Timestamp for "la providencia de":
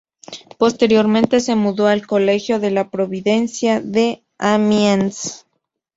2.71-4.23